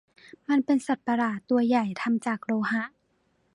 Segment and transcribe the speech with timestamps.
[0.49, 2.83] มันเป็นสัตว์ประหลาดตัวใหญ่ทำจากโลหะ